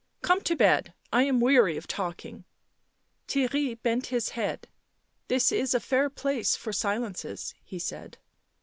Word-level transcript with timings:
"Come 0.23 0.41
to 0.45 0.55
bed. 0.55 0.95
I 1.13 1.25
am 1.25 1.39
weary 1.39 1.77
of 1.77 1.85
talking." 1.85 2.45
Theirry 3.27 3.79
bent 3.83 4.07
his 4.07 4.29
head." 4.29 4.67
This 5.27 5.51
is 5.51 5.75
a 5.75 5.79
fair 5.79 6.09
place 6.09 6.55
for 6.55 6.73
silences," 6.73 7.53
he 7.63 7.77
said. 7.77 8.17